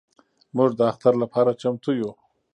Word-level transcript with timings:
موږ 0.55 0.69
د 0.75 0.81
اختر 0.91 1.13
لپاره 1.23 1.57
چمتو 1.61 1.91
یو. 1.99 2.11